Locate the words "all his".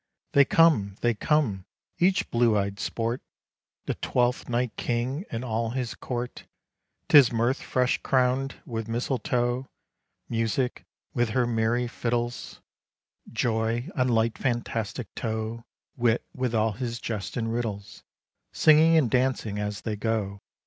5.45-5.93, 16.55-16.99